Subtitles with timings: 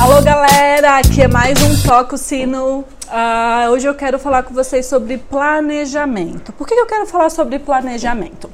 [0.00, 2.78] Alô galera, aqui é mais um Toco Sino.
[2.78, 6.50] Uh, hoje eu quero falar com vocês sobre planejamento.
[6.54, 8.48] Por que eu quero falar sobre planejamento?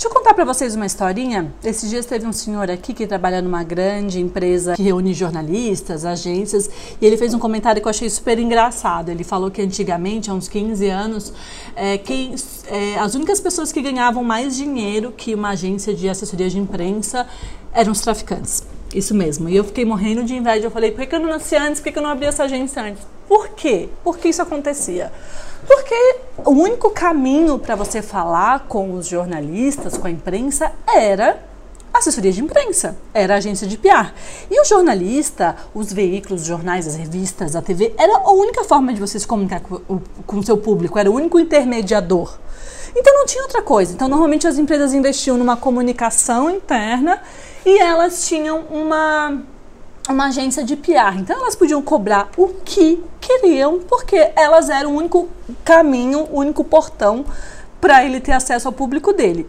[0.00, 1.52] Deixa eu contar para vocês uma historinha.
[1.62, 6.70] Esses dias teve um senhor aqui que trabalha numa grande empresa que reúne jornalistas, agências,
[6.98, 9.10] e ele fez um comentário que eu achei super engraçado.
[9.10, 11.34] Ele falou que antigamente, há uns 15 anos,
[11.76, 12.34] é, quem,
[12.68, 17.26] é, as únicas pessoas que ganhavam mais dinheiro que uma agência de assessoria de imprensa
[17.70, 18.62] eram os traficantes.
[18.94, 19.48] Isso mesmo.
[19.48, 20.66] E eu fiquei morrendo de inveja.
[20.66, 21.80] Eu falei, por que eu não nasci antes?
[21.80, 23.02] Por que eu não abri essa agência antes?
[23.28, 23.88] Por quê?
[24.02, 25.12] Por que isso acontecia?
[25.66, 31.40] Porque o único caminho para você falar com os jornalistas, com a imprensa, era
[31.92, 34.12] assessoria de imprensa, era agência de PR.
[34.50, 38.92] E o jornalista, os veículos, os jornais, as revistas, a TV, era a única forma
[38.92, 42.38] de você se comunicar com o seu público, era o único intermediador.
[42.96, 43.92] Então não tinha outra coisa.
[43.92, 47.20] Então normalmente as empresas investiam numa comunicação interna
[47.64, 49.42] e elas tinham uma
[50.08, 51.18] uma agência de PR.
[51.18, 55.28] Então elas podiam cobrar o que queriam, porque elas eram o único
[55.64, 57.24] caminho, o único portão
[57.80, 59.48] para ele ter acesso ao público dele.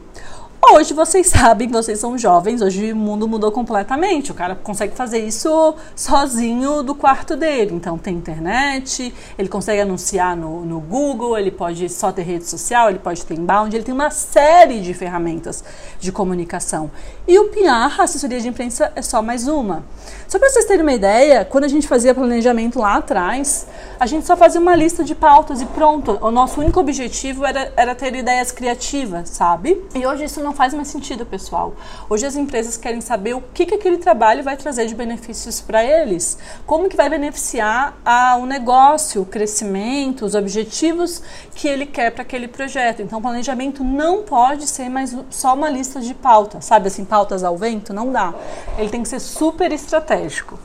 [0.69, 4.31] Hoje vocês sabem, vocês são jovens, hoje o mundo mudou completamente.
[4.31, 7.73] O cara consegue fazer isso sozinho do quarto dele.
[7.73, 12.89] Então tem internet, ele consegue anunciar no, no Google, ele pode só ter rede social,
[12.89, 15.63] ele pode ter inbound, ele tem uma série de ferramentas
[15.99, 16.89] de comunicação.
[17.27, 19.83] E o PR, a assessoria de imprensa, é só mais uma.
[20.27, 23.67] Só para vocês terem uma ideia, quando a gente fazia planejamento lá atrás,
[23.99, 26.17] a gente só fazia uma lista de pautas e pronto.
[26.21, 29.83] O nosso único objetivo era, era ter ideias criativas, sabe?
[29.93, 31.73] E hoje isso não não faz mais sentido, pessoal.
[32.09, 35.81] Hoje as empresas querem saber o que, que aquele trabalho vai trazer de benefícios para
[35.81, 41.23] eles, como que vai beneficiar a, o negócio, o crescimento, os objetivos
[41.55, 43.01] que ele quer para aquele projeto.
[43.01, 47.55] Então, planejamento não pode ser mais só uma lista de pautas, sabe assim, pautas ao
[47.55, 48.33] vento, não dá.
[48.77, 50.59] Ele tem que ser super estratégico.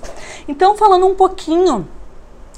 [0.48, 1.86] Então, falando um pouquinho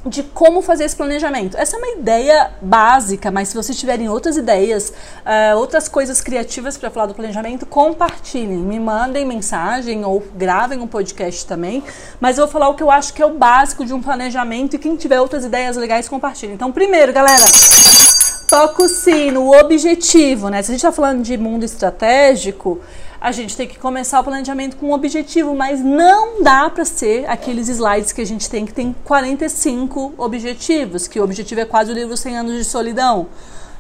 [0.07, 1.57] de como fazer esse planejamento.
[1.57, 6.77] Essa é uma ideia básica, mas se vocês tiverem outras ideias, uh, outras coisas criativas
[6.77, 11.83] para falar do planejamento, compartilhem, me mandem mensagem ou gravem um podcast também.
[12.21, 14.77] Mas eu vou falar o que eu acho que é o básico de um planejamento
[14.77, 16.55] e quem tiver outras ideias legais, compartilhem.
[16.55, 17.45] Então, primeiro, galera,
[18.49, 20.63] toca o sino, o objetivo, né?
[20.63, 22.81] Se a gente está falando de mundo estratégico,
[23.21, 27.29] a gente tem que começar o planejamento com um objetivo, mas não dá para ser
[27.29, 31.91] aqueles slides que a gente tem que tem 45 objetivos, que o objetivo é quase
[31.91, 33.27] o livro 100 anos de solidão.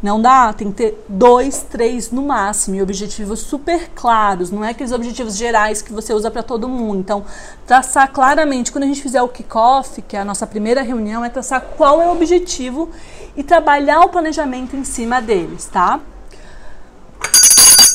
[0.01, 4.71] Não dá, tem que ter dois, três no máximo, e objetivos super claros, não é
[4.71, 7.01] aqueles objetivos gerais que você usa para todo mundo.
[7.01, 7.25] Então,
[7.67, 11.29] traçar claramente, quando a gente fizer o kickoff, que é a nossa primeira reunião, é
[11.29, 12.91] traçar qual é o objetivo
[13.37, 16.01] e trabalhar o planejamento em cima deles, tá?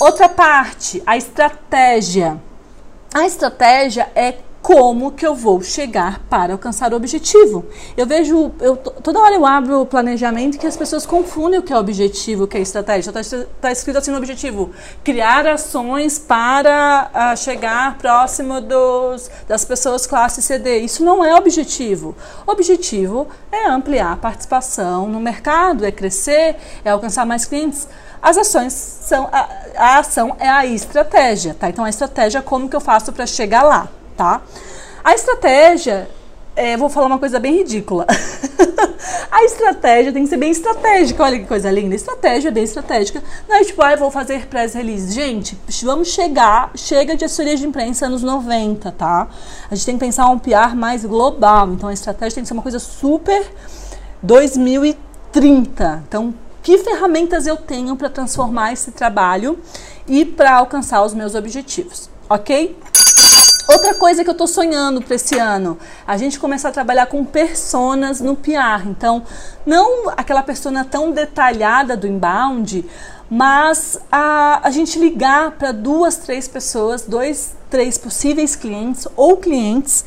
[0.03, 2.37] Outra parte, a estratégia.
[3.13, 7.65] A estratégia é como que eu vou chegar para alcançar o objetivo.
[7.97, 11.73] Eu vejo, eu, toda hora eu abro o planejamento que as pessoas confundem o que
[11.73, 13.11] é objetivo, o que é estratégia.
[13.11, 14.71] Está tá escrito assim no objetivo:
[15.03, 20.79] criar ações para uh, chegar próximo dos, das pessoas classe CD.
[20.79, 22.15] Isso não é objetivo.
[22.47, 27.85] Objetivo é ampliar a participação no mercado, é crescer, é alcançar mais clientes.
[28.21, 31.67] As ações são a, a ação é a estratégia, tá?
[31.67, 34.41] Então a estratégia é como que eu faço para chegar lá tá?
[35.03, 36.09] A estratégia,
[36.55, 38.05] é, vou falar uma coisa bem ridícula.
[39.31, 41.23] a estratégia tem que ser bem estratégica.
[41.23, 41.95] Olha que coisa linda.
[41.95, 43.21] Estratégia bem estratégica.
[43.49, 45.11] Não é tipo, ah, vou fazer press release.
[45.11, 49.27] Gente, vamos chegar, chega de assessoria de imprensa anos 90, tá?
[49.69, 51.69] A gente tem que pensar um PR mais global.
[51.73, 53.45] Então a estratégia tem que ser uma coisa super
[54.21, 56.03] 2030.
[56.07, 59.59] Então, que ferramentas eu tenho para transformar esse trabalho
[60.07, 62.77] e para alcançar os meus objetivos, ok?
[63.67, 67.23] Outra coisa que eu estou sonhando para esse ano, a gente começar a trabalhar com
[67.23, 68.87] personas no PR.
[68.87, 69.23] Então,
[69.65, 72.85] não aquela persona tão detalhada do inbound,
[73.29, 80.03] mas a, a gente ligar para duas, três pessoas, dois, três possíveis clientes ou clientes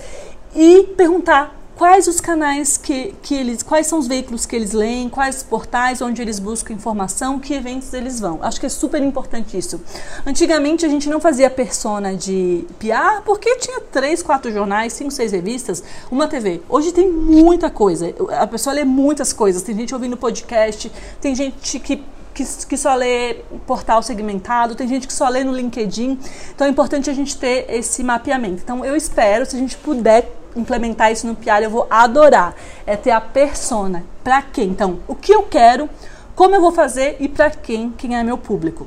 [0.54, 5.08] e perguntar quais os canais que, que eles, quais são os veículos que eles leem,
[5.08, 8.38] quais portais onde eles buscam informação, que eventos eles vão.
[8.43, 9.81] Acho que é super importante isso.
[10.25, 15.32] Antigamente a gente não fazia persona de PR porque tinha três, quatro jornais, cinco, seis
[15.32, 16.62] revistas, uma TV.
[16.69, 18.12] Hoje tem muita coisa.
[18.40, 19.62] A pessoa lê muitas coisas.
[19.62, 20.90] Tem gente ouvindo podcast,
[21.20, 22.02] tem gente que
[22.37, 23.37] que, que, só lê
[23.67, 26.19] portal segmentado, tem gente que só lê no LinkedIn.
[26.55, 28.61] Então é importante a gente ter esse mapeamento.
[28.62, 32.55] Então eu espero, se a gente puder implementar isso no PR, eu vou adorar.
[32.87, 34.05] É ter a persona.
[34.25, 34.69] Para quem?
[34.69, 35.88] Então, o que eu quero,
[36.35, 38.87] como eu vou fazer e para quem, quem é meu público.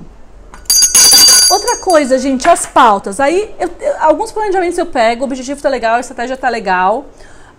[1.49, 3.19] Outra coisa, gente, as pautas.
[3.19, 7.05] Aí, eu, eu, alguns planejamentos eu pego, o objetivo tá legal, a estratégia tá legal.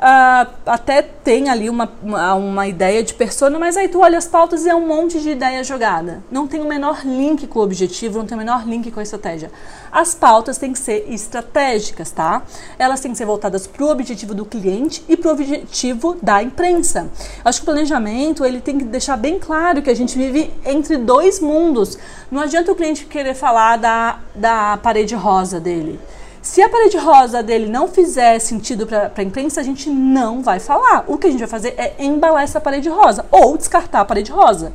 [0.01, 4.27] Uh, até tem ali uma, uma, uma, ideia de persona, mas aí tu olha as
[4.27, 6.23] pautas e é um monte de ideia jogada.
[6.31, 9.03] Não tem o menor link com o objetivo, não tem o menor link com a
[9.03, 9.53] estratégia.
[9.93, 12.43] As pautas têm que ser estratégicas, tá?
[12.79, 16.43] Elas têm que ser voltadas para o objetivo do cliente e para o objetivo da
[16.43, 17.11] imprensa.
[17.45, 20.97] Acho que o planejamento ele tem que deixar bem claro que a gente vive entre
[20.97, 21.99] dois mundos.
[22.31, 26.01] Não adianta o cliente querer falar da, da parede rosa dele.
[26.43, 30.59] Se a parede rosa dele não fizer sentido para a imprensa, a gente não vai
[30.59, 31.05] falar.
[31.07, 34.33] O que a gente vai fazer é embalar essa parede rosa ou descartar a parede
[34.33, 34.73] rosa.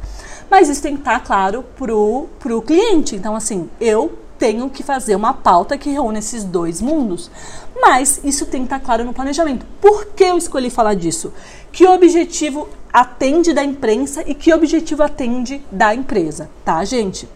[0.50, 3.15] Mas isso tem que estar claro pro, pro cliente.
[3.15, 7.31] Então, assim, eu tenho que fazer uma pauta que reúne esses dois mundos.
[7.81, 9.65] Mas isso tem que estar claro no planejamento.
[9.81, 11.33] Por que eu escolhi falar disso?
[11.71, 17.27] Que objetivo atende da imprensa e que objetivo atende da empresa, tá, gente?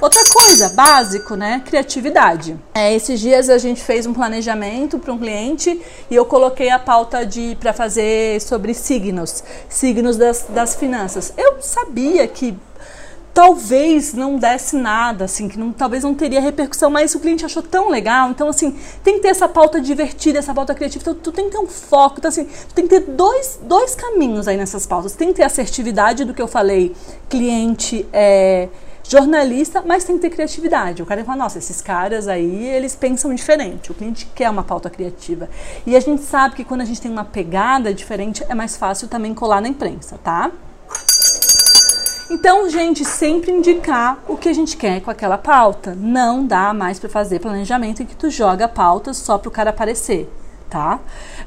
[0.00, 1.62] Outra coisa, básico, né?
[1.64, 2.58] Criatividade.
[2.74, 5.80] É, esses dias a gente fez um planejamento para um cliente
[6.10, 11.32] e eu coloquei a pauta de para fazer sobre signos, signos das, das finanças.
[11.36, 12.56] Eu sabia que
[13.32, 17.62] talvez não desse nada, assim, que não, talvez não teria repercussão, mas o cliente achou
[17.62, 18.30] tão legal.
[18.30, 21.02] Então, assim, tem que ter essa pauta divertida, essa pauta criativa.
[21.02, 22.16] Então, tu tem que ter um foco.
[22.18, 25.14] Então, assim, tu tem que ter dois, dois caminhos aí nessas pautas.
[25.14, 26.94] Tem que ter assertividade do que eu falei,
[27.28, 28.68] cliente é
[29.06, 31.02] jornalista, mas tem que ter criatividade.
[31.02, 33.92] O cara fala, nossa, esses caras aí, eles pensam diferente.
[33.92, 35.48] O cliente quer uma pauta criativa.
[35.86, 39.06] E a gente sabe que quando a gente tem uma pegada diferente, é mais fácil
[39.08, 40.50] também colar na imprensa, tá?
[42.30, 45.94] Então, gente, sempre indicar o que a gente quer com aquela pauta.
[45.94, 49.70] Não dá mais para fazer planejamento em que tu joga pautas só para o cara
[49.70, 50.28] aparecer
[50.74, 50.98] tá?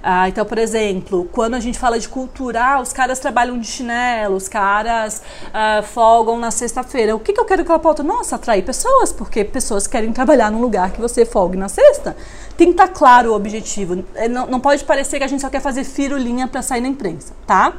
[0.01, 3.67] Ah, então, por exemplo, quando a gente fala de cultura, ah, os caras trabalham de
[3.67, 5.21] chinelo, os caras
[5.53, 7.13] ah, folgam na sexta-feira.
[7.13, 8.01] O que, que eu quero que ela pauta?
[8.01, 12.15] Nossa, atrair pessoas, porque pessoas querem trabalhar num lugar que você folgue na sexta.
[12.55, 14.01] Tem que estar tá claro o objetivo.
[14.15, 16.87] É, não, não pode parecer que a gente só quer fazer firulinha para sair na
[16.87, 17.73] imprensa, tá?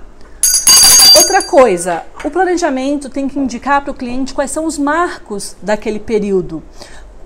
[1.16, 5.98] Outra coisa, o planejamento tem que indicar para o cliente quais são os marcos daquele
[5.98, 6.62] período.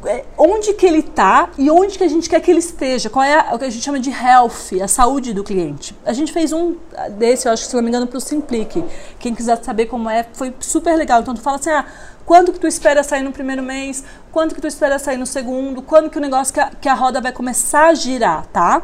[0.05, 3.25] É, onde que ele está e onde que a gente quer que ele esteja, qual
[3.25, 5.97] é o que a gente chama de health, a saúde do cliente.
[6.05, 6.77] A gente fez um
[7.17, 8.85] desse, eu acho que se não me engano, para o Simplique.
[9.21, 11.21] Quem quiser saber como é, foi super legal.
[11.21, 11.87] Então tu fala assim, ah,
[12.27, 15.83] quando que tu espera sair no primeiro mês, quando que tu espera sair no segundo,
[15.83, 18.83] quando que o negócio que a, que a roda vai começar a girar, tá?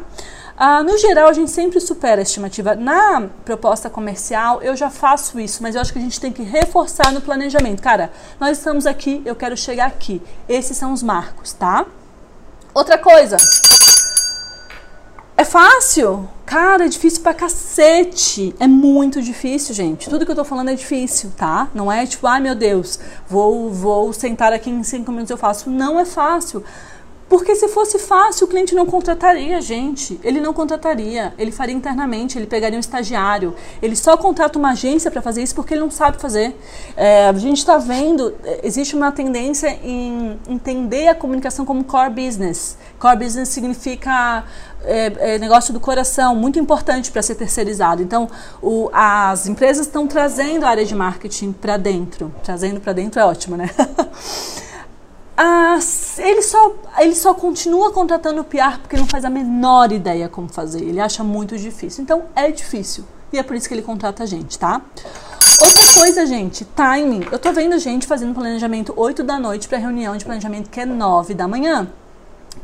[0.61, 2.75] Ah, no geral, a gente sempre supera a estimativa.
[2.75, 6.43] Na proposta comercial, eu já faço isso, mas eu acho que a gente tem que
[6.43, 7.81] reforçar no planejamento.
[7.81, 10.21] Cara, nós estamos aqui, eu quero chegar aqui.
[10.49, 11.85] Esses são os marcos, tá?
[12.73, 13.37] Outra coisa.
[15.37, 16.29] É fácil?
[16.45, 18.53] Cara, é difícil pra cacete.
[18.59, 20.09] É muito difícil, gente.
[20.09, 21.69] Tudo que eu tô falando é difícil, tá?
[21.73, 25.69] Não é tipo, ai meu Deus, vou, vou sentar aqui em cinco minutos eu faço.
[25.69, 26.65] Não é fácil.
[27.29, 30.19] Porque se fosse fácil, o cliente não contrataria a gente.
[30.23, 31.31] Ele não contrataria.
[31.37, 33.53] Ele faria internamente, ele pegaria um estagiário.
[33.81, 36.59] Ele só contrata uma agência para fazer isso porque ele não sabe fazer.
[36.97, 38.33] É, a gente está vendo,
[38.63, 42.75] existe uma tendência em entender a comunicação como core business.
[42.99, 44.43] Core business significa
[44.83, 48.01] é, é, negócio do coração, muito importante para ser terceirizado.
[48.01, 48.27] Então,
[48.59, 52.33] o, as empresas estão trazendo a área de marketing para dentro.
[52.43, 53.69] Trazendo para dentro é ótimo, né?
[55.41, 55.79] Ah,
[56.17, 60.49] ele, só, ele só continua contratando o PR porque não faz a menor ideia como
[60.49, 60.81] fazer.
[60.81, 62.03] Ele acha muito difícil.
[62.03, 63.05] Então é difícil.
[63.31, 64.81] E é por isso que ele contrata a gente, tá?
[65.61, 67.25] Outra coisa, gente, timing.
[67.31, 70.85] Eu tô vendo gente fazendo planejamento 8 da noite para reunião de planejamento que é
[70.85, 71.87] 9 da manhã.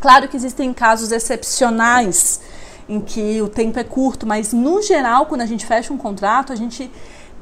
[0.01, 2.41] Claro que existem casos excepcionais
[2.89, 6.51] em que o tempo é curto, mas no geral, quando a gente fecha um contrato,
[6.51, 6.91] a gente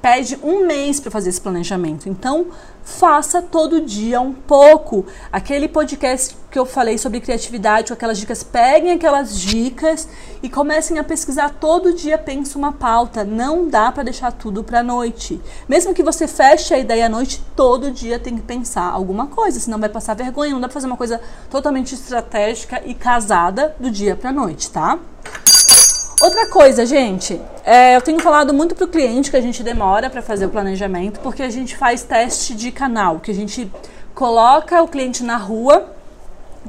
[0.03, 2.09] pede um mês para fazer esse planejamento.
[2.09, 2.47] Então,
[2.83, 5.05] faça todo dia um pouco.
[5.31, 10.05] Aquele podcast que eu falei sobre criatividade, com aquelas dicas, peguem aquelas dicas
[10.43, 13.23] e comecem a pesquisar todo dia, pense uma pauta.
[13.23, 15.39] Não dá para deixar tudo para noite.
[15.69, 19.57] Mesmo que você feche a ideia à noite, todo dia tem que pensar alguma coisa,
[19.57, 20.51] senão vai passar vergonha.
[20.51, 24.99] Não dá para fazer uma coisa totalmente estratégica e casada do dia para noite, tá?
[26.23, 30.09] Outra coisa, gente, é, eu tenho falado muito para o cliente que a gente demora
[30.09, 33.69] para fazer o planejamento, porque a gente faz teste de canal, que a gente
[34.15, 35.85] coloca o cliente na rua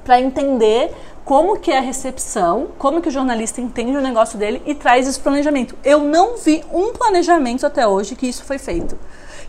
[0.04, 0.92] para entender
[1.24, 5.06] como que é a recepção, como que o jornalista entende o negócio dele e traz
[5.06, 5.76] esse planejamento.
[5.84, 8.98] Eu não vi um planejamento até hoje que isso foi feito.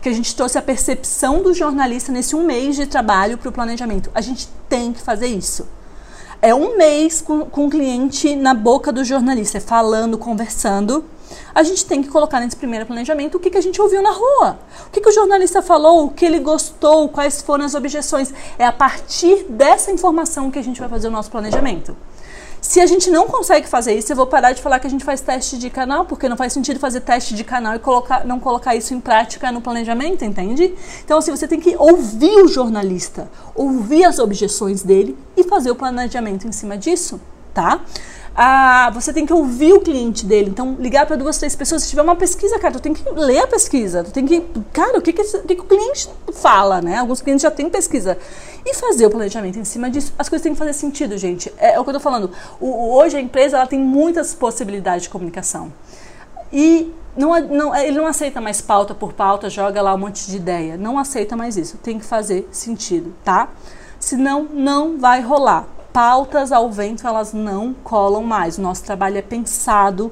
[0.04, 3.52] Que a gente trouxe a percepção do jornalista nesse um mês de trabalho para o
[3.52, 4.12] planejamento.
[4.14, 5.68] A gente tem que fazer isso
[6.42, 11.04] é um mês com, com o cliente na boca do jornalista, falando, conversando.
[11.54, 14.12] a gente tem que colocar nesse primeiro planejamento o que, que a gente ouviu na
[14.12, 18.34] rua, o que, que o jornalista falou, o que ele gostou, quais foram as objeções.
[18.60, 21.96] É a partir dessa informação que a gente vai fazer o nosso planejamento.
[22.67, 25.05] Se a gente não consegue fazer isso, eu vou parar de falar que a gente
[25.05, 28.39] faz teste de canal, porque não faz sentido fazer teste de canal e colocar, não
[28.39, 30.74] colocar isso em prática no planejamento, entende?
[31.03, 35.75] Então, assim, você tem que ouvir o jornalista, ouvir as objeções dele e fazer o
[35.75, 37.22] planejamento em cima disso,
[37.53, 37.81] tá?
[38.36, 40.50] ah, você tem que ouvir o cliente dele.
[40.50, 41.84] Então, ligar para duas, três pessoas.
[41.84, 44.03] Se tiver uma pesquisa, cara, tu tem que ler a pesquisa.
[44.03, 44.43] Tu tem que.
[44.74, 46.98] Cara, o que, que, o, que, que o cliente fala, né?
[46.98, 48.17] Alguns clientes já têm pesquisa.
[48.65, 50.13] E fazer o planejamento em cima disso.
[50.17, 51.53] As coisas têm que fazer sentido, gente.
[51.57, 52.31] É, é o que eu tô falando.
[52.60, 55.72] O, hoje a empresa ela tem muitas possibilidades de comunicação.
[56.51, 60.38] E não, não, ele não aceita mais pauta por pauta, joga lá um monte de
[60.38, 60.77] ideia.
[60.77, 61.77] Não aceita mais isso.
[61.77, 63.50] Tem que fazer sentido, tá?
[64.00, 68.57] Senão, não vai rolar pautas ao vento elas não colam mais.
[68.57, 70.12] O nosso trabalho é pensado,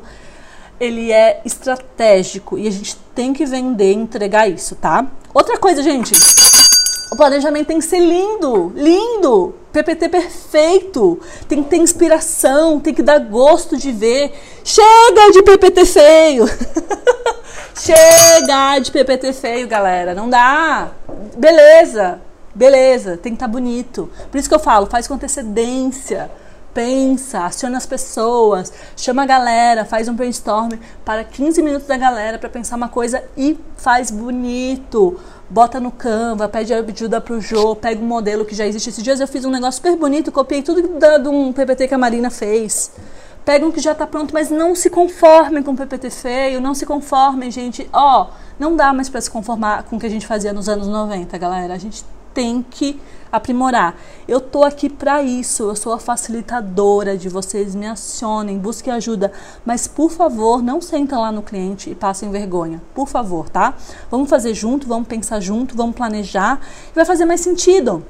[0.79, 5.05] ele é estratégico e a gente tem que vender e entregar isso, tá?
[5.33, 6.13] Outra coisa, gente,
[7.13, 13.03] o planejamento tem que ser lindo, lindo, PPT perfeito, tem que ter inspiração, tem que
[13.03, 14.33] dar gosto de ver.
[14.63, 16.45] Chega de PPT feio!
[17.77, 20.89] Chega de PPT feio, galera, não dá.
[21.37, 22.19] Beleza,
[22.55, 24.09] Beleza, tem que estar tá bonito.
[24.29, 26.29] Por isso que eu falo, faz com antecedência.
[26.73, 30.71] Pensa, aciona as pessoas, chama a galera, faz um brainstorm
[31.05, 35.19] para 15 minutos da galera para pensar uma coisa e faz bonito.
[35.49, 38.89] Bota no Canva, pede ajuda pro Jô, pega um modelo que já existe.
[38.89, 41.97] Esses dias eu fiz um negócio super bonito, copiei tudo de um PPT que a
[41.97, 42.91] Marina fez.
[43.45, 46.73] Pega um que já está pronto, mas não se conformem com o PPT feio, não
[46.73, 47.87] se conformem, gente.
[47.91, 50.69] Ó, oh, não dá mais para se conformar com o que a gente fazia nos
[50.69, 51.73] anos 90, galera.
[51.73, 52.99] A gente tem que
[53.31, 53.95] aprimorar.
[54.27, 59.31] Eu tô aqui para isso, eu sou a facilitadora de vocês, me acionem, busquem ajuda,
[59.65, 62.79] mas por favor, não sentem lá no cliente e passem vergonha.
[62.93, 63.73] Por favor, tá?
[64.11, 66.61] Vamos fazer junto, vamos pensar junto, vamos planejar
[66.91, 68.05] e vai fazer mais sentido.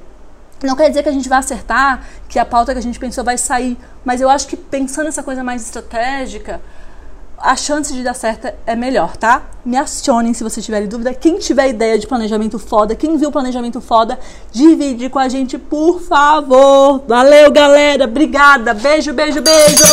[0.62, 3.24] Não quer dizer que a gente vai acertar, que a pauta que a gente pensou
[3.24, 6.60] vai sair, mas eu acho que pensando nessa coisa mais estratégica,
[7.44, 9.42] a chance de dar certo é melhor, tá?
[9.66, 11.12] Me acionem se você tiver dúvida.
[11.12, 14.18] Quem tiver ideia de planejamento foda, quem viu planejamento foda,
[14.50, 17.04] divide com a gente, por favor.
[17.06, 18.06] Valeu, galera.
[18.06, 18.72] Obrigada.
[18.72, 19.84] Beijo, beijo, beijo.